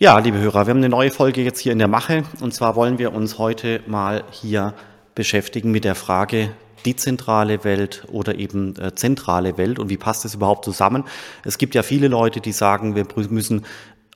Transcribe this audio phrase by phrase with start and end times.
[0.00, 2.22] Ja, liebe Hörer, wir haben eine neue Folge jetzt hier in der Mache.
[2.40, 4.72] Und zwar wollen wir uns heute mal hier
[5.16, 6.50] beschäftigen mit der Frage
[6.86, 11.02] dezentrale Welt oder eben äh, zentrale Welt und wie passt das überhaupt zusammen?
[11.44, 13.66] Es gibt ja viele Leute, die sagen, wir müssen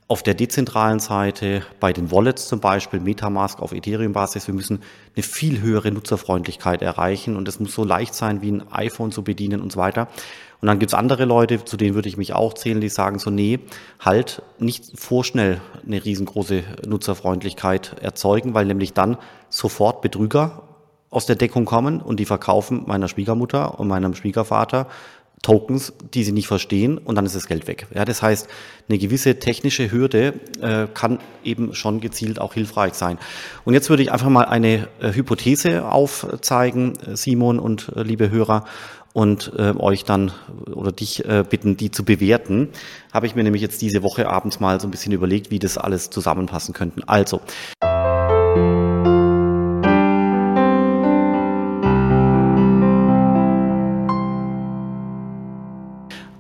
[0.06, 4.83] auf der dezentralen Seite, bei den Wallets zum Beispiel, Metamask auf Ethereum-Basis, wir müssen
[5.17, 9.24] eine viel höhere Nutzerfreundlichkeit erreichen und es muss so leicht sein, wie ein iPhone zu
[9.24, 10.06] bedienen und so weiter.
[10.63, 13.31] Und dann gibt's andere Leute, zu denen würde ich mich auch zählen, die sagen so,
[13.31, 13.58] nee,
[13.99, 20.62] halt nicht vorschnell eine riesengroße Nutzerfreundlichkeit erzeugen, weil nämlich dann sofort Betrüger
[21.11, 24.87] aus der Deckung kommen und die verkaufen meiner Schwiegermutter und meinem Schwiegervater
[25.43, 27.88] Tokens, die sie nicht verstehen und dann ist das Geld weg.
[27.93, 28.49] Ja, das heißt,
[28.88, 33.19] eine gewisse technische Hürde äh, kann eben schon gezielt auch hilfreich sein.
[33.65, 38.30] Und jetzt würde ich einfach mal eine äh, Hypothese aufzeigen, äh, Simon und äh, liebe
[38.30, 38.65] Hörer,
[39.12, 40.33] und äh, euch dann
[40.73, 42.69] oder dich äh, bitten, die zu bewerten.
[43.12, 45.79] Habe ich mir nämlich jetzt diese Woche abends mal so ein bisschen überlegt, wie das
[45.79, 47.02] alles zusammenpassen könnten.
[47.05, 47.41] Also.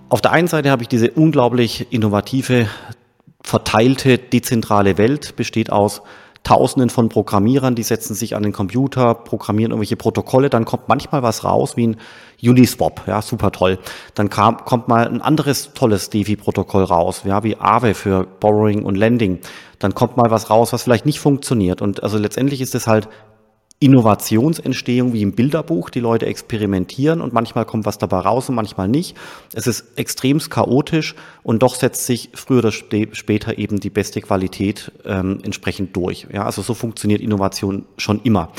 [0.08, 2.68] Auf der einen Seite habe ich diese unglaublich innovative,
[3.42, 6.02] verteilte, dezentrale Welt, besteht aus
[6.44, 11.22] Tausenden von Programmierern, die setzen sich an den Computer, programmieren irgendwelche Protokolle, dann kommt manchmal
[11.22, 11.96] was raus wie ein
[12.42, 13.78] Uniswap, ja, super toll.
[14.14, 18.96] Dann kam, kommt mal ein anderes tolles DeFi-Protokoll raus, ja, wie Aave für Borrowing und
[18.96, 19.38] Lending.
[19.78, 21.80] Dann kommt mal was raus, was vielleicht nicht funktioniert.
[21.80, 23.08] Und also letztendlich ist es halt
[23.82, 25.90] Innovationsentstehung wie im Bilderbuch.
[25.90, 29.16] Die Leute experimentieren und manchmal kommt was dabei raus und manchmal nicht.
[29.52, 34.92] Es ist extremst chaotisch und doch setzt sich früher oder später eben die beste Qualität
[35.04, 36.28] ähm, entsprechend durch.
[36.32, 38.52] Ja, also so funktioniert Innovation schon immer.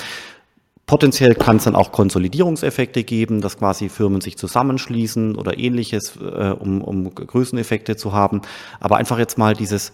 [0.86, 6.50] Potenziell kann es dann auch Konsolidierungseffekte geben, dass quasi Firmen sich zusammenschließen oder ähnliches, äh,
[6.50, 8.42] um, um Größeneffekte zu haben.
[8.82, 9.94] Aber einfach jetzt mal dieses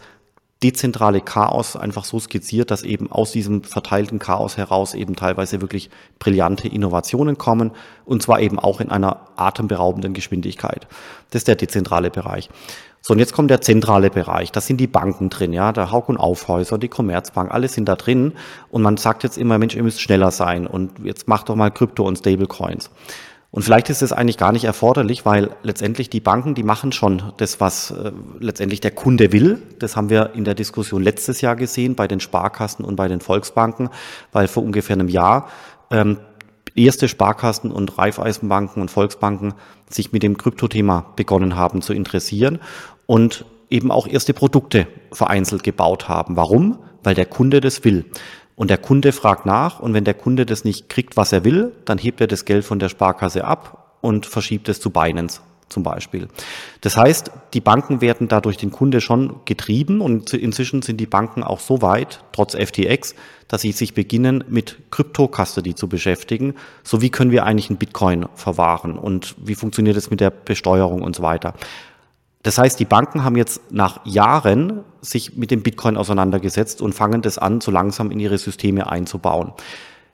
[0.62, 5.90] dezentrale Chaos einfach so skizziert, dass eben aus diesem verteilten Chaos heraus eben teilweise wirklich
[6.20, 7.72] brillante Innovationen kommen
[8.06, 10.88] und zwar eben auch in einer atemberaubenden Geschwindigkeit.
[11.30, 12.50] Das ist der dezentrale Bereich.
[13.02, 14.52] So, und jetzt kommt der zentrale Bereich.
[14.52, 17.96] Da sind die Banken drin, ja, der Hauk und Aufhäuser, die Commerzbank, alle sind da
[17.96, 18.34] drin.
[18.69, 21.72] Und man sagt jetzt immer, Mensch, ihr müsst schneller sein und jetzt macht doch mal
[21.72, 22.90] Krypto und Stablecoins.
[23.52, 27.34] Und vielleicht ist es eigentlich gar nicht erforderlich, weil letztendlich die Banken, die machen schon
[27.38, 29.62] das, was äh, letztendlich der Kunde will.
[29.80, 33.22] Das haben wir in der Diskussion letztes Jahr gesehen bei den Sparkassen und bei den
[33.22, 33.90] Volksbanken,
[34.32, 35.50] weil vor ungefähr einem Jahr
[35.90, 36.18] ähm,
[36.76, 39.56] erste Sparkassen und Raiffeisenbanken und Volksbanken
[39.90, 42.60] sich mit dem Kryptothema begonnen haben zu interessieren
[43.08, 46.36] und eben auch erste Produkte vereinzelt gebaut haben.
[46.36, 46.80] Warum?
[47.04, 48.06] Weil der Kunde das will.
[48.59, 51.72] Und der Kunde fragt nach und wenn der Kunde das nicht kriegt, was er will,
[51.86, 55.40] dann hebt er das Geld von der Sparkasse ab und verschiebt es zu Binance
[55.70, 56.28] zum Beispiel.
[56.81, 61.42] Das heißt, die Banken werden dadurch den Kunde schon getrieben und inzwischen sind die Banken
[61.42, 63.16] auch so weit, trotz FTX,
[63.48, 66.56] dass sie sich beginnen, mit Crypto-Custody zu beschäftigen.
[66.84, 71.02] So wie können wir eigentlich einen Bitcoin verwahren und wie funktioniert es mit der Besteuerung
[71.02, 71.53] und so weiter.
[72.44, 77.22] Das heißt, die Banken haben jetzt nach Jahren sich mit dem Bitcoin auseinandergesetzt und fangen
[77.22, 79.53] das an, so langsam in ihre Systeme einzubauen.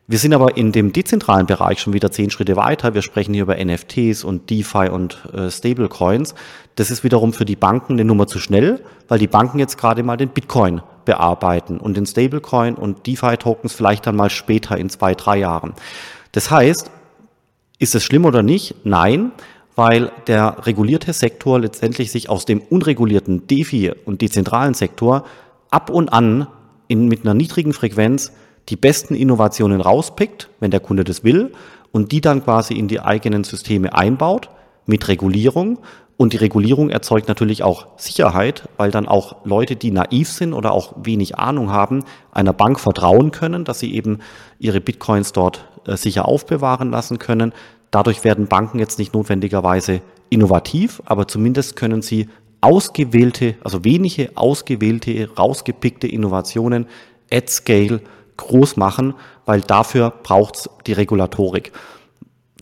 [0.07, 2.93] Wir sind aber in dem dezentralen Bereich schon wieder zehn Schritte weiter.
[2.93, 6.35] Wir sprechen hier über NFTs und DeFi und äh, Stablecoins.
[6.75, 10.03] Das ist wiederum für die Banken eine Nummer zu schnell, weil die Banken jetzt gerade
[10.03, 15.15] mal den Bitcoin bearbeiten und den Stablecoin und DeFi-Tokens vielleicht dann mal später in zwei,
[15.15, 15.73] drei Jahren.
[16.33, 16.91] Das heißt,
[17.79, 18.75] ist es schlimm oder nicht?
[18.83, 19.31] Nein,
[19.75, 25.25] weil der regulierte Sektor letztendlich sich aus dem unregulierten DeFi und dezentralen Sektor
[25.69, 26.47] ab und an
[26.87, 28.31] in, mit einer niedrigen Frequenz
[28.69, 31.51] die besten Innovationen rauspickt, wenn der Kunde das will,
[31.91, 34.49] und die dann quasi in die eigenen Systeme einbaut
[34.85, 35.79] mit Regulierung.
[36.17, 40.71] Und die Regulierung erzeugt natürlich auch Sicherheit, weil dann auch Leute, die naiv sind oder
[40.71, 44.19] auch wenig Ahnung haben, einer Bank vertrauen können, dass sie eben
[44.57, 47.53] ihre Bitcoins dort äh, sicher aufbewahren lassen können,
[47.95, 52.27] Dadurch werden Banken jetzt nicht notwendigerweise innovativ, aber zumindest können sie
[52.59, 56.87] ausgewählte, also wenige ausgewählte, rausgepickte Innovationen
[57.31, 58.01] at scale
[58.35, 59.13] groß machen,
[59.45, 61.71] weil dafür braucht's die Regulatorik.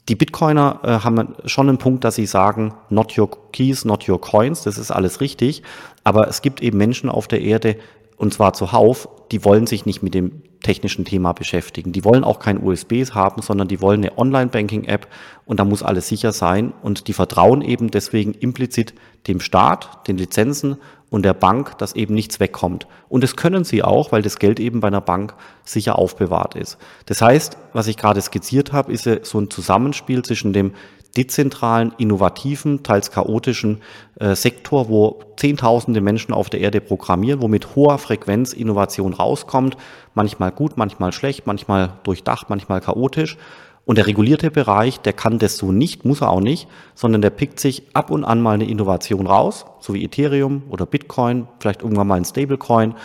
[0.08, 4.22] Die Bitcoiner äh, haben schon einen Punkt, dass sie sagen, not your keys, not your
[4.22, 5.64] coins, das ist alles richtig.
[6.04, 7.78] Aber es gibt eben Menschen auf der Erde,
[8.18, 11.92] und zwar zuhauf, die wollen sich nicht mit dem technischen Thema beschäftigen.
[11.92, 15.08] Die wollen auch kein USBs haben, sondern die wollen eine Online-Banking-App
[15.46, 18.96] und da muss alles sicher sein und die vertrauen eben deswegen implizit
[19.28, 20.78] dem Staat, den Lizenzen
[21.10, 22.88] und der Bank, dass eben nichts wegkommt.
[23.08, 26.80] Und das können sie auch, weil das Geld eben bei einer Bank sicher aufbewahrt ist.
[27.06, 30.74] Das heißt, was ich gerade skizziert habe, ist so ein Zusammenspiel zwischen dem
[31.16, 33.82] dezentralen, innovativen, teils chaotischen
[34.20, 39.78] äh, Sektor, wo Zehntausende Menschen auf der Erde programmieren, wo mit hoher Frequenz Innovation rauskommt,
[40.16, 43.38] manchmal gut, manchmal schlecht, manchmal durchdacht, manchmal chaotisch.
[43.86, 47.32] Und der regulierte Bereich, der kann das so nicht, muss er auch nicht, sondern der
[47.32, 51.82] pickt sich ab und an mal eine Innovation raus, so wie Ethereum oder Bitcoin, vielleicht
[51.82, 52.96] irgendwann mal ein Stablecoin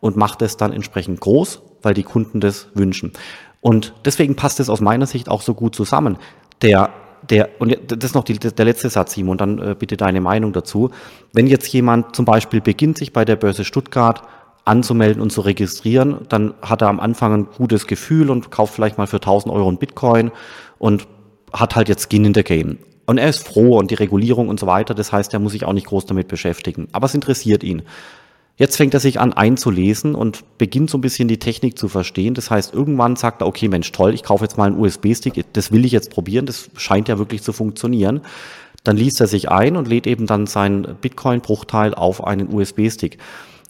[0.00, 3.12] und macht es dann entsprechend groß, weil die Kunden das wünschen.
[3.60, 6.18] Und deswegen passt es aus meiner Sicht auch so gut zusammen.
[6.62, 6.90] Der
[7.28, 10.52] der, und das ist noch die, der letzte Satz, Simon, dann äh, bitte deine Meinung
[10.52, 10.90] dazu.
[11.32, 14.22] Wenn jetzt jemand zum Beispiel beginnt, sich bei der Börse Stuttgart
[14.64, 18.98] anzumelden und zu registrieren, dann hat er am Anfang ein gutes Gefühl und kauft vielleicht
[18.98, 20.30] mal für 1000 Euro ein Bitcoin
[20.78, 21.06] und
[21.52, 22.78] hat halt jetzt Skin in the Game.
[23.06, 25.64] Und er ist froh und die Regulierung und so weiter, das heißt, er muss sich
[25.64, 26.88] auch nicht groß damit beschäftigen.
[26.92, 27.82] Aber es interessiert ihn.
[28.58, 32.34] Jetzt fängt er sich an einzulesen und beginnt so ein bisschen die Technik zu verstehen.
[32.34, 35.70] Das heißt, irgendwann sagt er, okay, Mensch, toll, ich kaufe jetzt mal einen USB-Stick, das
[35.70, 38.20] will ich jetzt probieren, das scheint ja wirklich zu funktionieren.
[38.82, 43.18] Dann liest er sich ein und lädt eben dann seinen Bitcoin-Bruchteil auf einen USB-Stick.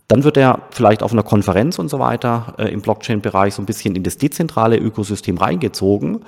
[0.08, 3.66] Dann wird er vielleicht auf einer Konferenz und so weiter äh, im Blockchain-Bereich so ein
[3.66, 6.20] bisschen in das dezentrale Ökosystem reingezogen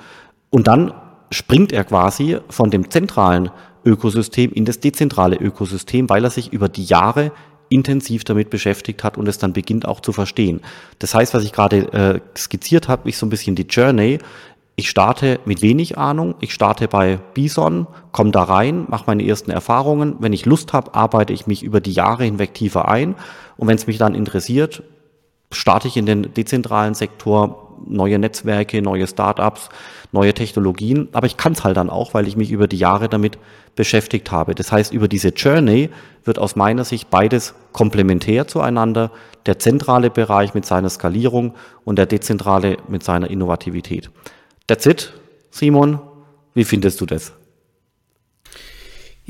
[0.51, 0.93] und dann
[1.31, 3.49] springt er quasi von dem zentralen
[3.83, 7.31] Ökosystem in das dezentrale Ökosystem, weil er sich über die Jahre
[7.71, 10.61] intensiv damit beschäftigt hat und es dann beginnt auch zu verstehen.
[10.99, 14.19] Das heißt, was ich gerade äh, skizziert habe, ist so ein bisschen die Journey.
[14.75, 19.51] Ich starte mit wenig Ahnung, ich starte bei Bison, komme da rein, mache meine ersten
[19.51, 20.15] Erfahrungen.
[20.19, 23.15] Wenn ich Lust habe, arbeite ich mich über die Jahre hinweg tiefer ein.
[23.57, 24.83] Und wenn es mich dann interessiert,
[25.51, 29.69] starte ich in den dezentralen Sektor, neue Netzwerke, neue Startups,
[30.11, 31.09] neue Technologien.
[31.11, 33.37] Aber ich kann es halt dann auch, weil ich mich über die Jahre damit
[33.75, 34.55] beschäftigt habe.
[34.55, 35.89] Das heißt, über diese Journey
[36.23, 39.11] wird aus meiner Sicht beides komplementär zueinander.
[39.45, 44.09] Der zentrale Bereich mit seiner Skalierung und der dezentrale mit seiner Innovativität.
[44.67, 45.13] That's it,
[45.49, 45.99] Simon.
[46.53, 47.33] Wie findest du das?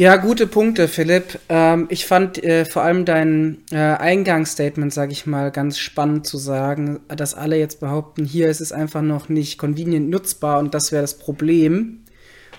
[0.02, 1.38] Ja, gute Punkte, Philipp.
[1.48, 6.40] Ähm, ich fand äh, vor allem dein äh, Eingangsstatement, sage ich mal, ganz spannend zu
[6.40, 10.92] sagen, dass alle jetzt behaupten, hier ist es einfach noch nicht convenient nutzbar und das
[10.92, 12.00] wäre das Problem.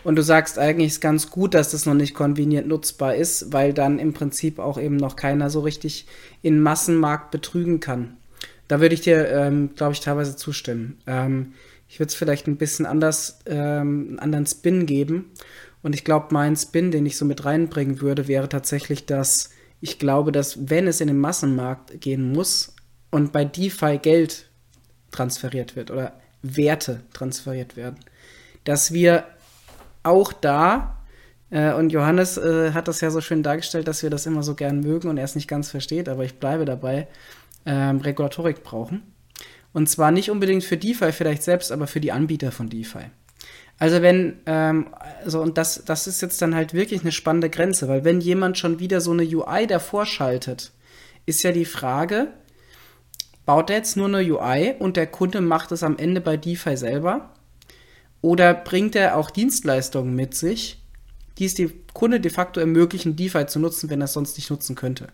[0.04, 3.72] Und du sagst eigentlich ist ganz gut, dass das noch nicht convenient nutzbar ist, weil
[3.72, 6.06] dann im Prinzip auch eben noch keiner so richtig
[6.42, 8.18] in Massenmarkt betrügen kann.
[8.68, 11.00] Da würde ich dir, ähm, glaube ich, teilweise zustimmen.
[11.08, 11.54] Ähm,
[11.88, 15.32] ich würde es vielleicht ein bisschen anders, ähm, einen anderen Spin geben.
[15.82, 19.50] Und ich glaube, mein Spin, den ich so mit reinbringen würde, wäre tatsächlich, dass
[19.80, 22.74] ich glaube, dass wenn es in den Massenmarkt gehen muss
[23.10, 24.48] und bei DeFi Geld
[25.10, 27.96] transferiert wird oder Werte transferiert werden,
[28.64, 29.24] dass wir
[30.04, 30.98] auch da,
[31.50, 34.54] äh, und Johannes äh, hat das ja so schön dargestellt, dass wir das immer so
[34.54, 37.08] gern mögen und er es nicht ganz versteht, aber ich bleibe dabei,
[37.66, 39.02] ähm, Regulatorik brauchen.
[39.72, 43.10] Und zwar nicht unbedingt für DeFi vielleicht selbst, aber für die Anbieter von DeFi.
[43.82, 44.94] Also wenn, ähm,
[45.24, 48.56] also und das, das ist jetzt dann halt wirklich eine spannende Grenze, weil wenn jemand
[48.56, 50.70] schon wieder so eine UI davor schaltet,
[51.26, 52.28] ist ja die Frage,
[53.44, 56.76] baut er jetzt nur eine UI und der Kunde macht es am Ende bei DeFi
[56.76, 57.34] selber?
[58.20, 60.80] Oder bringt er auch Dienstleistungen mit sich,
[61.38, 64.50] die es dem Kunde de facto ermöglichen, DeFi zu nutzen, wenn er es sonst nicht
[64.50, 65.08] nutzen könnte?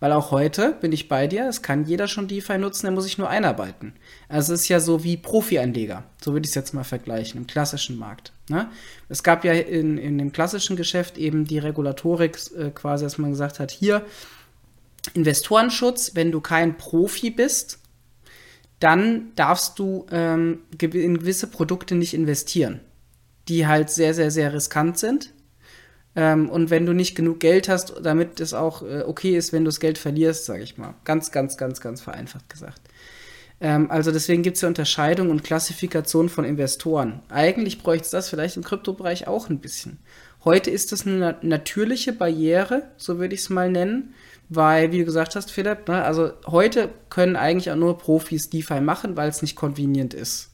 [0.00, 3.04] Weil auch heute bin ich bei dir, es kann jeder schon DeFi nutzen, er muss
[3.04, 3.92] sich nur einarbeiten.
[4.28, 7.46] Also es ist ja so wie Profi-Einleger, so würde ich es jetzt mal vergleichen, im
[7.46, 8.32] klassischen Markt.
[8.48, 8.70] Ne?
[9.08, 13.30] Es gab ja in, in dem klassischen Geschäft eben die Regulatorik äh, quasi, dass man
[13.30, 14.04] gesagt hat, hier
[15.14, 17.78] Investorenschutz, wenn du kein Profi bist,
[18.80, 22.80] dann darfst du ähm, in gewisse Produkte nicht investieren,
[23.48, 25.32] die halt sehr, sehr, sehr riskant sind.
[26.16, 29.64] Ähm, und wenn du nicht genug Geld hast, damit es auch äh, okay ist, wenn
[29.64, 30.94] du das Geld verlierst, sage ich mal.
[31.04, 32.80] Ganz, ganz, ganz, ganz vereinfacht gesagt.
[33.60, 37.20] Ähm, also deswegen gibt es ja Unterscheidung und Klassifikation von Investoren.
[37.28, 39.98] Eigentlich bräuchte es das vielleicht im Kryptobereich auch ein bisschen.
[40.44, 44.14] Heute ist das eine natürliche Barriere, so würde ich es mal nennen,
[44.48, 48.80] weil, wie du gesagt hast, Philipp, ne, also heute können eigentlich auch nur Profis DeFi
[48.80, 50.50] machen, weil es nicht convenient ist.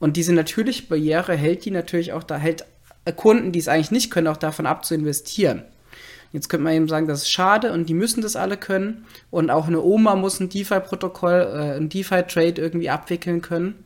[0.00, 2.66] Und diese natürliche Barriere hält die natürlich auch da, hält
[3.12, 5.62] Kunden, die es eigentlich nicht können, auch davon ab zu investieren.
[6.32, 9.06] Jetzt könnte man eben sagen, das ist schade und die müssen das alle können.
[9.30, 13.84] Und auch eine Oma muss ein DeFi-Protokoll, äh, ein DeFi-Trade irgendwie abwickeln können.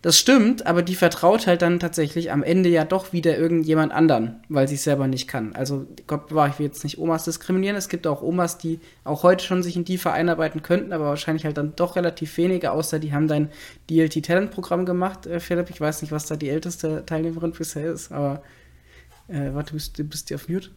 [0.00, 4.36] Das stimmt, aber die vertraut halt dann tatsächlich am Ende ja doch wieder irgendjemand anderen,
[4.48, 5.56] weil sie es selber nicht kann.
[5.56, 7.76] Also Gott bewahre, ich will jetzt nicht Omas diskriminieren.
[7.76, 11.44] Es gibt auch Omas, die auch heute schon sich in DeFi einarbeiten könnten, aber wahrscheinlich
[11.44, 13.50] halt dann doch relativ wenige, außer die haben dein
[13.90, 15.68] DLT-Talent-Programm gemacht, äh, Philipp.
[15.70, 18.42] Ich weiß nicht, was da die älteste Teilnehmerin bisher ist, aber
[19.26, 20.70] äh, warte, bist, bist du auf Mute?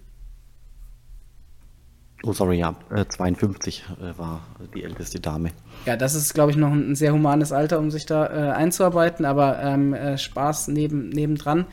[2.24, 2.76] Oh, sorry, ja,
[3.10, 4.42] 52 äh, äh, war
[4.76, 5.52] die älteste Dame.
[5.86, 9.26] Ja, das ist, glaube ich, noch ein sehr humanes Alter, um sich da äh, einzuarbeiten,
[9.26, 11.66] aber ähm, äh, Spaß neben, nebendran.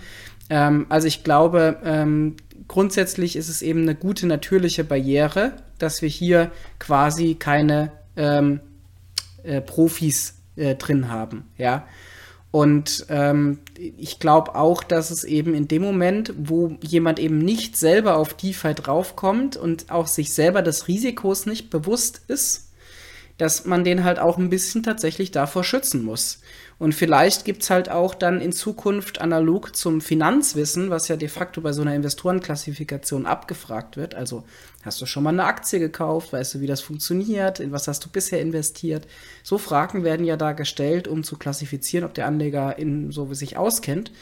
[0.49, 2.37] Ähm, also ich glaube, ähm,
[2.67, 8.61] grundsätzlich ist es eben eine gute natürliche Barriere, dass wir hier quasi keine ähm,
[9.43, 11.87] äh, Profis äh, drin haben, ja.
[12.51, 17.77] Und ähm, ich glaube auch, dass es eben in dem Moment, wo jemand eben nicht
[17.77, 22.68] selber auf DeFi draufkommt und auch sich selber des Risikos nicht bewusst ist,
[23.39, 26.41] dass man den halt auch ein bisschen tatsächlich davor schützen muss.
[26.79, 31.61] Und vielleicht gibt's halt auch dann in Zukunft analog zum Finanzwissen, was ja de facto
[31.61, 34.15] bei so einer Investorenklassifikation abgefragt wird.
[34.15, 34.45] Also
[34.83, 36.33] hast du schon mal eine Aktie gekauft?
[36.33, 37.59] Weißt du, wie das funktioniert?
[37.59, 39.09] In was hast du bisher investiert?
[39.43, 43.35] So Fragen werden ja da gestellt, um zu klassifizieren, ob der Anleger in so wie
[43.35, 44.13] sich auskennt.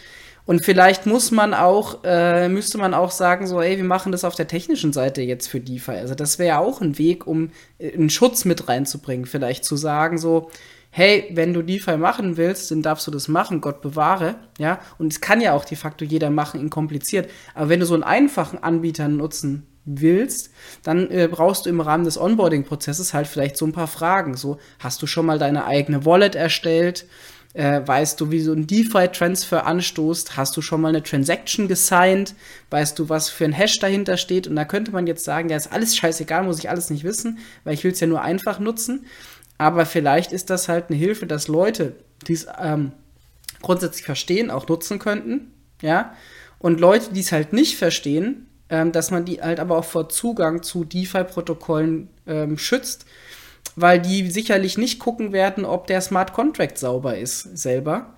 [0.47, 4.25] Und vielleicht muss man auch, äh, müsste man auch sagen, so, ey, wir machen das
[4.25, 5.91] auf der technischen Seite jetzt für DeFi.
[5.91, 9.27] Also das wäre auch ein Weg, um äh, einen Schutz mit reinzubringen.
[9.27, 10.51] Vielleicht zu sagen, so,
[10.91, 14.79] hey, wenn du DeFi machen willst, dann darfst du das machen, Gott bewahre, ja.
[14.99, 17.29] Und es kann ja auch de facto jeder machen, in kompliziert.
[17.55, 20.51] Aber wenn du so einen einfachen Anbieter nutzen willst,
[20.83, 24.37] dann äh, brauchst du im Rahmen des Onboarding-Prozesses halt vielleicht so ein paar Fragen.
[24.37, 27.07] So, hast du schon mal deine eigene Wallet erstellt?
[27.57, 30.37] Äh, weißt du, wie so ein DeFi-Transfer anstoßt?
[30.37, 32.35] Hast du schon mal eine Transaction gesigned?
[32.69, 34.47] Weißt du, was für ein Hash dahinter steht?
[34.47, 37.39] Und da könnte man jetzt sagen, ja, ist alles scheißegal, muss ich alles nicht wissen,
[37.65, 39.07] weil ich will es ja nur einfach nutzen.
[39.57, 41.95] Aber vielleicht ist das halt eine Hilfe, dass Leute,
[42.29, 42.93] die es ähm,
[43.63, 45.51] grundsätzlich verstehen, auch nutzen könnten.
[45.81, 46.15] Ja.
[46.59, 50.11] Und Leute, die es halt nicht verstehen, ähm, dass man die halt aber auch vor
[50.11, 53.07] Zugang zu DeFi-Protokollen ähm, schützt,
[53.77, 58.15] weil die sicherlich nicht gucken werden, ob der Smart Contract sauber ist selber.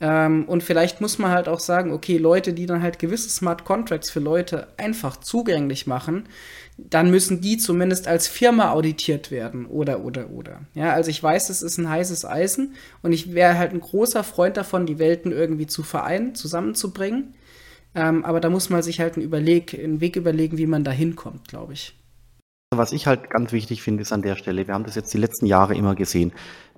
[0.00, 3.64] Ähm, und vielleicht muss man halt auch sagen, okay, Leute, die dann halt gewisse Smart
[3.64, 6.28] Contracts für Leute einfach zugänglich machen,
[6.76, 10.62] dann müssen die zumindest als Firma auditiert werden oder oder oder.
[10.74, 14.24] Ja, also ich weiß, es ist ein heißes Eisen und ich wäre halt ein großer
[14.24, 17.34] Freund davon, die Welten irgendwie zu vereinen, zusammenzubringen.
[17.94, 20.90] Ähm, aber da muss man sich halt einen, Überleg, einen Weg überlegen, wie man da
[20.90, 21.94] hinkommt, glaube ich.
[22.74, 25.18] Was ich halt ganz wichtig finde, ist an der Stelle, wir haben das jetzt die
[25.18, 26.32] letzten Jahre immer gesehen,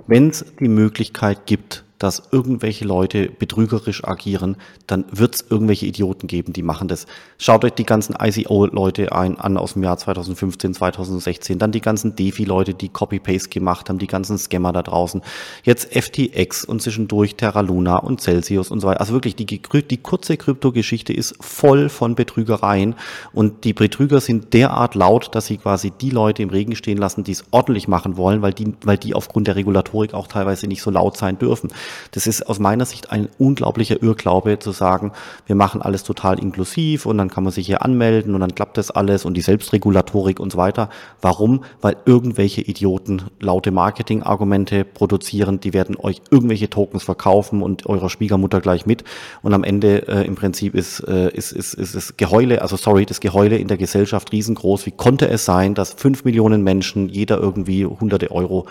[0.06, 6.26] wenn es die Möglichkeit gibt, dass irgendwelche Leute betrügerisch agieren, dann wird es irgendwelche Idioten
[6.26, 7.06] geben, die machen das.
[7.38, 12.16] Schaut euch die ganzen ICO-Leute ein, an aus dem Jahr 2015, 2016, dann die ganzen
[12.16, 15.22] DeFi-Leute, die Copy-Paste gemacht haben, die ganzen Scammer da draußen.
[15.62, 19.00] Jetzt FTX und zwischendurch Terra Luna und Celsius und so weiter.
[19.00, 22.96] Also wirklich, die, die kurze Kryptogeschichte ist voll von Betrügereien
[23.32, 27.24] und die Betrüger sind derart laut, dass sie quasi die Leute im Regen stehen lassen,
[27.24, 30.82] die es ordentlich machen wollen, weil die, weil die aufgrund der Regulatorik auch teilweise nicht
[30.82, 31.70] so laut sein dürfen.
[32.12, 35.12] Das ist aus meiner Sicht ein unglaublicher Irrglaube zu sagen,
[35.46, 38.78] wir machen alles total inklusiv und dann kann man sich hier anmelden und dann klappt
[38.78, 40.88] das alles und die Selbstregulatorik und so weiter.
[41.20, 41.64] Warum?
[41.80, 48.60] Weil irgendwelche Idioten laute Marketingargumente produzieren, die werden euch irgendwelche Tokens verkaufen und eurer Schwiegermutter
[48.60, 49.04] gleich mit
[49.42, 53.06] und am Ende äh, im Prinzip ist, äh, ist, ist, ist, ist Geheule, also sorry,
[53.06, 54.86] das Geheule in der Gesellschaft riesengroß.
[54.86, 58.66] Wie konnte es sein, dass fünf Millionen Menschen jeder irgendwie hunderte Euro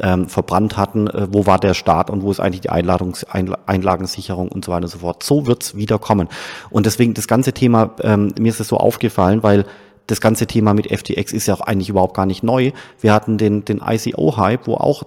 [0.00, 4.48] ähm, verbrannt hatten, äh, wo war der Staat und wo ist eigentlich die Einladungs Einlagensicherung
[4.48, 5.22] und so weiter und so fort.
[5.22, 6.28] So wird's wieder kommen.
[6.70, 9.64] Und deswegen das ganze Thema, ähm, mir ist es so aufgefallen, weil
[10.06, 12.72] das ganze Thema mit FTX ist ja auch eigentlich überhaupt gar nicht neu.
[13.00, 15.04] Wir hatten den, den ICO-Hype, wo auch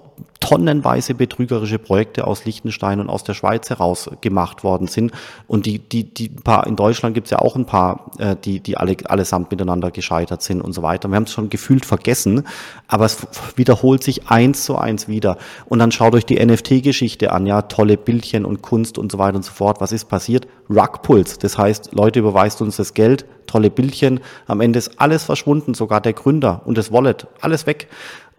[0.52, 5.14] tonnenweise betrügerische Projekte aus Liechtenstein und aus der Schweiz heraus gemacht worden sind.
[5.48, 8.60] Und die, die, die paar, in Deutschland gibt es ja auch ein paar, äh, die,
[8.60, 11.08] die alle, allesamt miteinander gescheitert sind und so weiter.
[11.08, 12.44] Wir haben es schon gefühlt vergessen,
[12.90, 15.38] aber es wiederholt sich eins zu eins wieder.
[15.68, 19.38] Und dann schaut euch die NFT-Geschichte an, ja, tolle Bildchen und Kunst und so weiter
[19.38, 19.80] und so fort.
[19.80, 20.48] Was ist passiert?
[20.70, 21.38] Rugpuls.
[21.38, 24.20] Das heißt, Leute überweist uns das Geld, tolle Bildchen.
[24.48, 27.88] Am Ende ist alles verschwunden, sogar der Gründer und das Wallet, alles weg.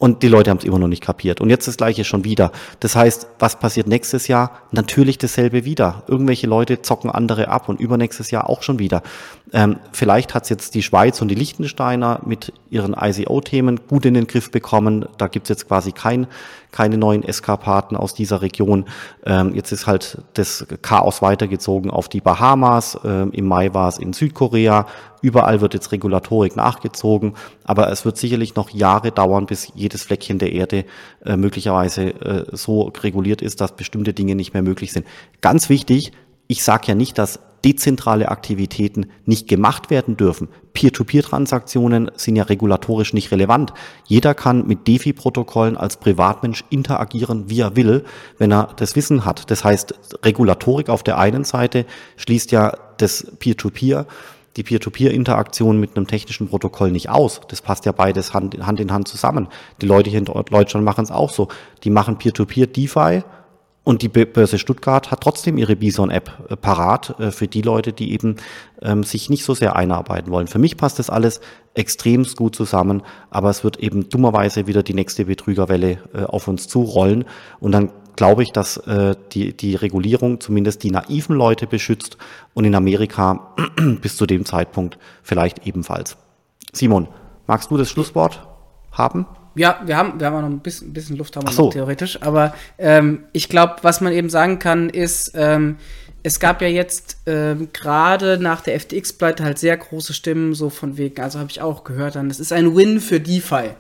[0.03, 1.41] Und die Leute haben es immer noch nicht kapiert.
[1.41, 2.51] Und jetzt das gleiche schon wieder.
[2.81, 4.63] Das heißt, was passiert nächstes Jahr?
[4.73, 6.03] Natürlich dasselbe wieder.
[6.09, 9.03] Irgendwelche Leute zocken andere ab und übernächstes Jahr auch schon wieder.
[9.53, 14.15] Ähm, vielleicht hat es jetzt die Schweiz und die Liechtensteiner mit ihren ICO-Themen gut in
[14.15, 15.05] den Griff bekommen.
[15.19, 16.27] Da gibt es jetzt quasi kein,
[16.71, 18.87] keine neuen Eskapaden aus dieser Region.
[19.27, 22.99] Ähm, jetzt ist halt das Chaos weitergezogen auf die Bahamas.
[23.05, 24.87] Ähm, Im Mai war es in Südkorea.
[25.21, 30.39] Überall wird jetzt Regulatorik nachgezogen, aber es wird sicherlich noch Jahre dauern, bis jedes Fleckchen
[30.39, 30.85] der Erde
[31.25, 35.07] äh, möglicherweise äh, so reguliert ist, dass bestimmte Dinge nicht mehr möglich sind.
[35.41, 36.11] Ganz wichtig,
[36.53, 40.49] ich sage ja nicht, dass dezentrale Aktivitäten nicht gemacht werden dürfen.
[40.75, 43.73] Peer-to-Peer-Transaktionen sind ja regulatorisch nicht relevant.
[44.07, 48.05] Jeder kann mit DeFi-Protokollen als Privatmensch interagieren, wie er will,
[48.39, 49.51] wenn er das Wissen hat.
[49.51, 49.95] Das heißt,
[50.25, 54.07] Regulatorik auf der einen Seite schließt ja das Peer-to-Peer
[54.59, 57.41] die Peer-to-Peer-Interaktion mit einem technischen Protokoll nicht aus.
[57.49, 59.49] Das passt ja beides Hand, in Hand zusammen.
[59.81, 61.49] Die Leute hier in Deutschland machen es auch so.
[61.85, 63.23] Die machen Peer-to-Peer DeFi
[63.85, 68.13] Und die Börse Stuttgart hat trotzdem ihre Bison-App äh, parat äh, für die Leute, die
[68.13, 68.37] eben
[68.81, 70.47] ähm, sich nicht so sehr einarbeiten wollen.
[70.47, 71.41] Für mich passt das alles
[71.75, 76.69] extrem gut zusammen, aber es wird eben dummerweise wieder die nächste Betrügerwelle äh, auf uns
[76.69, 77.25] zurollen.
[77.59, 78.79] Und dann glaube ich, dass
[79.33, 82.19] die, die Regulierung zumindest die naiven Leute beschützt
[82.53, 83.55] und in Amerika
[84.03, 86.19] bis zu dem Zeitpunkt vielleicht ebenfalls.
[86.75, 87.09] Simon,
[87.47, 88.47] magst du das Schlusswort
[88.93, 89.27] haben?
[89.55, 91.65] Ja, wir haben, wir haben auch noch ein bisschen, ein bisschen Luft haben wir so.
[91.65, 95.77] noch theoretisch, aber ähm, ich glaube, was man eben sagen kann, ist, ähm,
[96.23, 100.97] es gab ja jetzt ähm, gerade nach der FTX-Pleite halt sehr große Stimmen, so von
[100.97, 103.71] wegen, also habe ich auch gehört, dann, das ist ein Win für DeFi.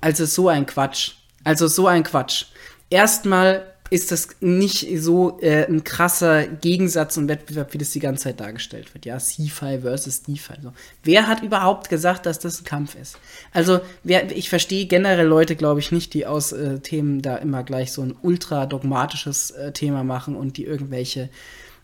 [0.00, 1.12] Also so ein Quatsch.
[1.44, 2.46] Also so ein Quatsch.
[2.90, 8.24] Erstmal ist das nicht so äh, ein krasser Gegensatz und Wettbewerb, wie das die ganze
[8.24, 9.06] Zeit dargestellt wird.
[9.06, 10.54] Ja, CFI versus DeFi.
[10.62, 10.72] So.
[11.02, 13.18] Wer hat überhaupt gesagt, dass das ein Kampf ist?
[13.52, 17.62] Also, wer, ich verstehe generell Leute, glaube ich, nicht, die aus äh, Themen da immer
[17.62, 21.30] gleich so ein ultra dogmatisches äh, Thema machen und die irgendwelche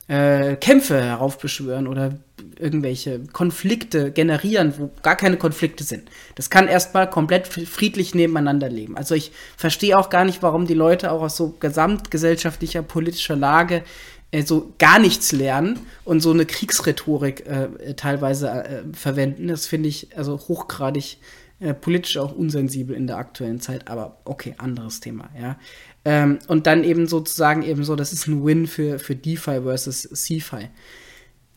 [0.09, 2.19] äh, Kämpfe heraufbeschwören oder
[2.59, 6.11] irgendwelche Konflikte generieren, wo gar keine Konflikte sind.
[6.35, 8.97] Das kann erstmal komplett friedlich nebeneinander leben.
[8.97, 13.83] Also ich verstehe auch gar nicht, warum die Leute auch aus so gesamtgesellschaftlicher politischer Lage
[14.31, 19.49] äh, so gar nichts lernen und so eine Kriegsrhetorik äh, teilweise äh, verwenden.
[19.49, 21.19] Das finde ich also hochgradig
[21.65, 25.59] äh, politisch auch unsensibel in der aktuellen Zeit, aber okay, anderes Thema, ja.
[26.05, 30.03] Ähm, und dann eben sozusagen eben so, das ist ein Win für, für DeFi versus
[30.03, 30.69] CFI.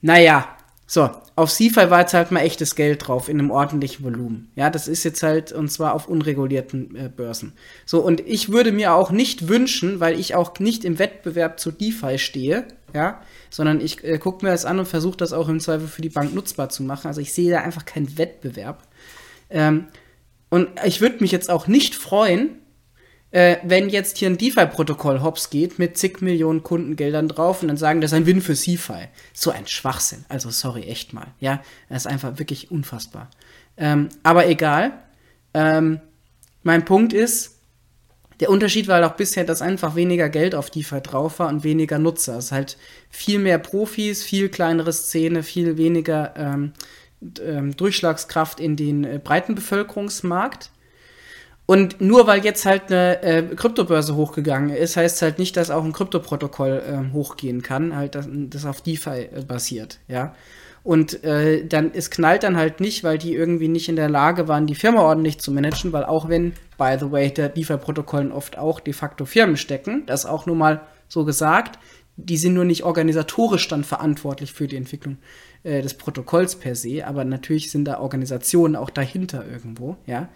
[0.02, 0.48] Naja,
[0.86, 4.50] so, auf CFI war jetzt halt mal echtes Geld drauf in einem ordentlichen Volumen.
[4.56, 7.52] Ja, das ist jetzt halt, und zwar auf unregulierten äh, Börsen.
[7.86, 11.72] So, und ich würde mir auch nicht wünschen, weil ich auch nicht im Wettbewerb zu
[11.72, 15.60] DeFi stehe, ja, sondern ich äh, gucke mir das an und versuche das auch im
[15.60, 17.08] Zweifel für die Bank nutzbar zu machen.
[17.08, 18.87] Also ich sehe da einfach keinen Wettbewerb.
[19.50, 19.88] Ähm,
[20.50, 22.62] und ich würde mich jetzt auch nicht freuen,
[23.32, 27.78] äh, wenn jetzt hier ein DeFi-Protokoll hops geht mit zig Millionen Kundengeldern drauf und dann
[27.78, 29.10] sagen, das ist ein Win für CeFi.
[29.34, 30.26] So ein Schwachsinn.
[30.30, 31.28] Also sorry, echt mal.
[31.40, 33.30] Ja, das ist einfach wirklich unfassbar.
[33.76, 34.94] Ähm, aber egal.
[35.54, 36.00] Ähm,
[36.64, 37.58] mein Punkt ist,
[38.40, 41.64] der Unterschied war halt auch bisher, dass einfach weniger Geld auf DeFi drauf war und
[41.64, 42.38] weniger Nutzer.
[42.38, 42.78] Es ist halt
[43.10, 46.74] viel mehr Profis, viel kleinere Szene, viel weniger ähm,
[47.44, 50.72] ähm, Durchschlagskraft in den äh, breiten Bevölkerungsmarkt.
[51.66, 55.84] Und nur weil jetzt halt eine äh, Kryptobörse hochgegangen ist, heißt halt nicht, dass auch
[55.84, 60.34] ein Kryptoprotokoll äh, hochgehen kann, halt das, das auf DeFi äh, basiert, ja.
[60.84, 64.48] Und äh, dann, es knallt dann halt nicht, weil die irgendwie nicht in der Lage
[64.48, 68.58] waren, die Firma ordentlich zu managen, weil auch wenn, by the way, der DeFi-Protokollen oft
[68.58, 71.78] auch de facto Firmen stecken, das auch nur mal so gesagt,
[72.18, 75.18] die sind nur nicht organisatorisch dann verantwortlich für die Entwicklung
[75.64, 80.28] äh, des Protokolls per se, aber natürlich sind da Organisationen auch dahinter irgendwo, ja.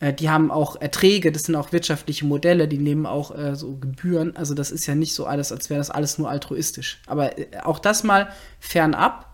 [0.00, 3.76] Äh, die haben auch Erträge, das sind auch wirtschaftliche Modelle, die nehmen auch äh, so
[3.76, 4.34] Gebühren.
[4.34, 7.00] Also das ist ja nicht so alles, als wäre das alles nur altruistisch.
[7.06, 9.26] Aber äh, auch das mal fernab.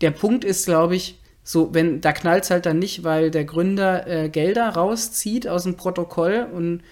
[0.00, 3.44] Der Punkt ist, glaube ich, so, wenn da knallt es halt dann nicht, weil der
[3.44, 6.82] Gründer äh, Gelder rauszieht aus dem Protokoll und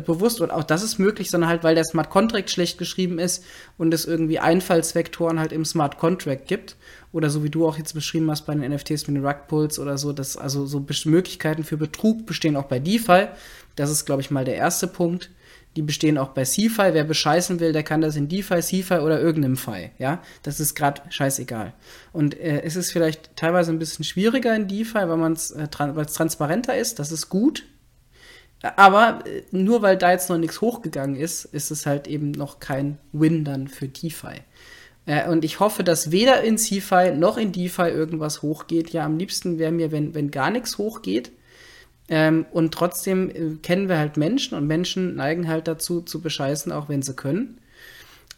[0.00, 3.44] bewusst und auch das ist möglich, sondern halt, weil der Smart Contract schlecht geschrieben ist
[3.78, 6.76] und es irgendwie Einfallsvektoren halt im Smart Contract gibt.
[7.12, 9.98] Oder so wie du auch jetzt beschrieben hast bei den NFTs mit den Rugpulls oder
[9.98, 13.28] so, dass also so Möglichkeiten für Betrug bestehen auch bei DeFi.
[13.76, 15.30] Das ist, glaube ich, mal der erste Punkt.
[15.76, 16.92] Die bestehen auch bei CFI.
[16.92, 19.90] Wer bescheißen will, der kann das in DeFi, CFI oder irgendeinem Fi.
[19.98, 21.72] Ja, das ist gerade scheißegal.
[22.12, 25.92] Und äh, es ist vielleicht teilweise ein bisschen schwieriger in DeFi, weil es äh, tra
[26.04, 26.98] transparenter ist.
[26.98, 27.64] Das ist gut.
[28.62, 32.60] Aber äh, nur weil da jetzt noch nichts hochgegangen ist, ist es halt eben noch
[32.60, 34.40] kein Win dann für DeFi.
[35.06, 38.90] Äh, und ich hoffe, dass weder in CFI noch in DeFi irgendwas hochgeht.
[38.90, 41.32] Ja, am liebsten wäre mir, wenn, wenn gar nichts hochgeht.
[42.08, 46.70] Ähm, und trotzdem äh, kennen wir halt Menschen und Menschen neigen halt dazu zu bescheißen,
[46.72, 47.58] auch wenn sie können.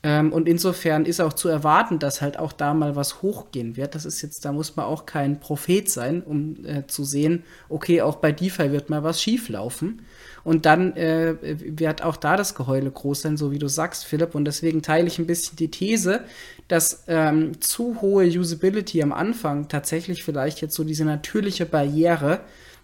[0.04, 3.94] Ähm, und insofern ist auch zu erwarten, dass halt auch da mal was hochgehen wird.
[3.94, 8.02] Das ist jetzt, da muss man auch kein Prophet sein, um äh, zu sehen, okay,
[8.02, 10.02] auch bei DeFi wird mal was schieflaufen.
[10.44, 14.34] Und dann äh, wird auch da das Geheule groß sein, so wie du sagst, Philipp.
[14.34, 16.20] Und deswegen teile ich ein bisschen die These,
[16.68, 22.40] dass ähm, zu hohe Usability am Anfang tatsächlich vielleicht jetzt so diese natürliche Barriere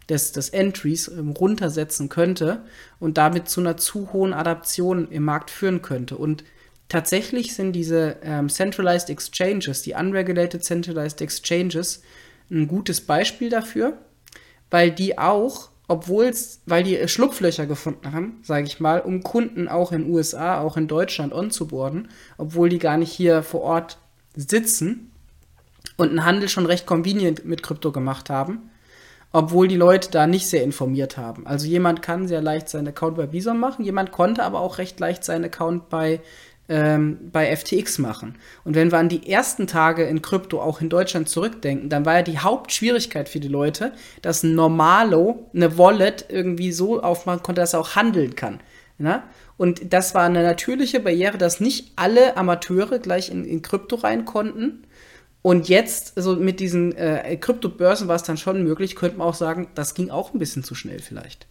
[0.09, 2.63] des, des Entries ähm, runtersetzen könnte
[2.99, 6.17] und damit zu einer zu hohen Adaption im Markt führen könnte.
[6.17, 6.45] Und
[6.91, 12.03] tatsächlich sind diese ähm, Centralized Exchanges, die Unregulated Centralized Exchanges,
[12.51, 13.97] ein gutes Beispiel dafür,
[14.71, 19.67] weil die auch obwohl es, weil die Schlupflöcher gefunden haben, sage ich mal, um Kunden
[19.67, 22.07] auch in USA, auch in Deutschland onzuboarden,
[22.39, 23.99] obwohl die gar nicht hier vor Ort
[24.37, 25.11] sitzen
[25.97, 28.71] und einen Handel schon recht convenient mit Krypto gemacht haben.
[29.33, 31.47] obwohl die Leute da nicht sehr informiert haben.
[31.47, 34.99] Also jemand kann sehr leicht seinen Account bei Bison machen, jemand konnte aber auch recht
[34.99, 36.21] leicht seinen Account bei
[36.71, 38.37] ähm, bei FTX machen.
[38.65, 42.19] Und wenn wir an die ersten Tage in Krypto auch in Deutschland zurückdenken, dann war
[42.19, 47.61] ja die Hauptschwierigkeit für die Leute, dass ein Normalo eine Wallet irgendwie so aufmachen konnte,
[47.61, 48.61] dass er auch handeln kann.
[48.99, 49.25] Na?
[49.57, 54.25] Und das war eine natürliche Barriere, dass nicht alle Amateure gleich in, in Krypto rein
[54.25, 54.85] konnten.
[55.43, 59.27] Und jetzt, so also mit diesen äh, Kryptobörsen war es dann schon möglich, könnte man
[59.27, 61.47] auch sagen, das ging auch ein bisschen zu schnell vielleicht.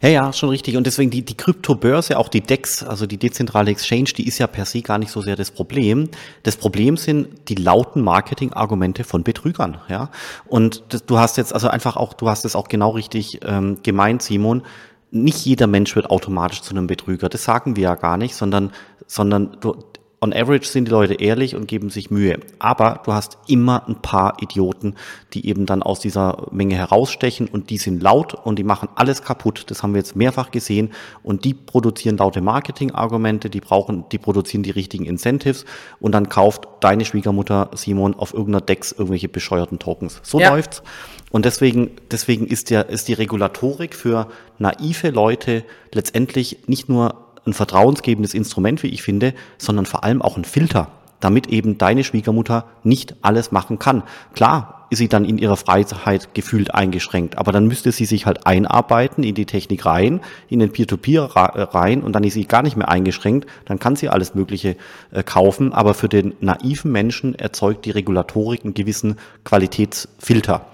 [0.00, 0.76] Ja, ja, schon richtig.
[0.76, 4.46] Und deswegen die, die Kryptobörse, auch die DEX, also die dezentrale Exchange, die ist ja
[4.46, 6.08] per se gar nicht so sehr das Problem.
[6.44, 10.10] Das Problem sind die lauten Marketingargumente von Betrügern, ja.
[10.46, 13.78] Und das, du hast jetzt also einfach auch, du hast es auch genau richtig ähm,
[13.82, 14.62] gemeint, Simon.
[15.10, 17.28] Nicht jeder Mensch wird automatisch zu einem Betrüger.
[17.28, 18.72] Das sagen wir ja gar nicht, sondern,
[19.06, 19.74] sondern du,
[20.20, 22.40] on average sind die Leute ehrlich und geben sich Mühe.
[22.58, 24.94] Aber du hast immer ein paar Idioten,
[25.32, 29.22] die eben dann aus dieser Menge herausstechen und die sind laut und die machen alles
[29.22, 29.64] kaputt.
[29.68, 30.90] Das haben wir jetzt mehrfach gesehen
[31.22, 35.64] und die produzieren laute Marketingargumente, die brauchen, die produzieren die richtigen Incentives
[36.00, 40.20] und dann kauft deine Schwiegermutter Simon auf irgendeiner Dex irgendwelche bescheuerten Tokens.
[40.24, 40.50] So ja.
[40.50, 40.82] läuft's.
[41.30, 44.28] Und deswegen, deswegen ist der, ist die Regulatorik für
[44.58, 50.36] naive Leute letztendlich nicht nur ein vertrauensgebendes Instrument, wie ich finde, sondern vor allem auch
[50.36, 50.88] ein Filter,
[51.20, 54.02] damit eben deine Schwiegermutter nicht alles machen kann.
[54.34, 58.46] Klar ist sie dann in ihrer Freiheit gefühlt eingeschränkt, aber dann müsste sie sich halt
[58.46, 62.62] einarbeiten in die Technik rein, in den Peer-to-Peer -Peer rein und dann ist sie gar
[62.62, 64.76] nicht mehr eingeschränkt, dann kann sie alles Mögliche
[65.10, 70.66] äh, kaufen, aber für den naiven Menschen erzeugt die Regulatorik einen gewissen Qualitätsfilter.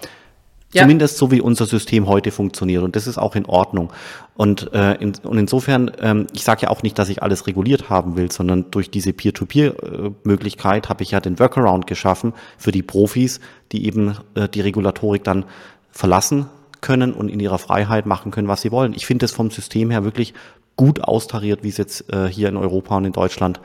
[0.75, 0.83] Ja.
[0.83, 2.83] Zumindest so wie unser System heute funktioniert.
[2.83, 3.93] Und das ist auch in Ordnung.
[4.37, 7.89] Und, äh, in, und insofern, ähm, ich sage ja auch nicht, dass ich alles reguliert
[7.91, 13.39] haben will, sondern durch diese Peer-to-Peer-Möglichkeit habe ich ja den Workaround geschaffen für die Profis,
[13.71, 15.45] die eben äh, die Regulatorik dann
[15.93, 16.47] verlassen
[16.81, 18.95] können und in ihrer Freiheit machen können, was sie wollen.
[18.95, 20.35] Ich finde es vom System her wirklich
[20.77, 23.61] gut austariert, wie es jetzt äh, hier in Europa und in Deutschland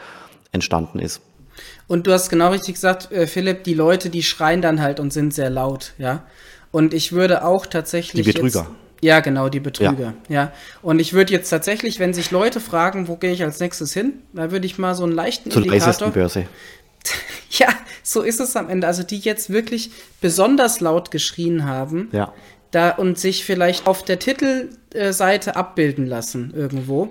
[0.51, 1.21] entstanden ist.
[1.87, 5.11] Und du hast genau richtig gesagt, äh, Philipp, die Leute, die schreien dann halt und
[5.11, 6.23] sind sehr laut, ja.
[6.71, 8.25] Und ich würde auch tatsächlich.
[8.25, 8.61] Die Betrüger.
[8.61, 10.13] Jetzt, ja, genau, die Betrüger.
[10.27, 10.35] Ja.
[10.35, 10.53] ja.
[10.81, 14.13] Und ich würde jetzt tatsächlich, wenn sich Leute fragen, wo gehe ich als nächstes hin,
[14.33, 16.11] da würde ich mal so einen leichten Zur Indikator.
[16.11, 16.45] Börse.
[17.51, 17.67] ja,
[18.03, 18.87] so ist es am Ende.
[18.87, 22.09] Also die jetzt wirklich besonders laut geschrien haben.
[22.11, 22.33] Ja.
[22.71, 27.09] Da und sich vielleicht auf der Titelseite abbilden lassen irgendwo.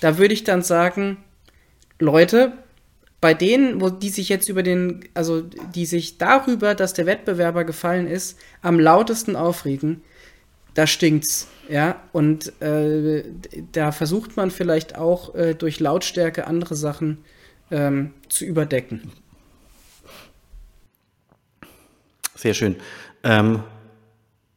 [0.00, 1.16] Da würde ich dann sagen,
[1.98, 2.52] Leute,
[3.22, 7.62] bei denen, wo die sich jetzt über den, also die sich darüber, dass der Wettbewerber
[7.62, 10.02] gefallen ist, am lautesten aufregen,
[10.74, 12.02] da stinkt's, ja.
[12.10, 13.22] Und äh,
[13.70, 17.18] da versucht man vielleicht auch äh, durch Lautstärke andere Sachen
[17.70, 19.12] ähm, zu überdecken.
[22.34, 22.74] Sehr schön.
[23.22, 23.62] Ähm,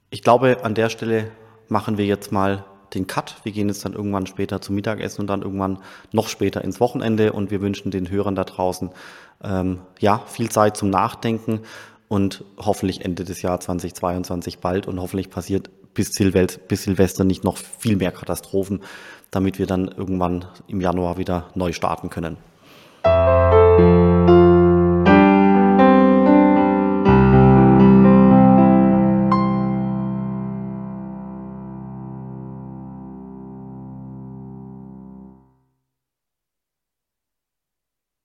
[0.09, 1.29] ich glaube, an der Stelle
[1.67, 3.37] machen wir jetzt mal den Cut.
[3.43, 5.79] Wir gehen jetzt dann irgendwann später zum Mittagessen und dann irgendwann
[6.11, 8.91] noch später ins Wochenende und wir wünschen den Hörern da draußen
[9.43, 11.61] ähm, ja viel Zeit zum Nachdenken
[12.07, 17.43] und hoffentlich Ende des Jahres 2022 bald und hoffentlich passiert bis, Silvel bis Silvester nicht
[17.43, 18.81] noch viel mehr Katastrophen,
[19.31, 22.37] damit wir dann irgendwann im Januar wieder neu starten können.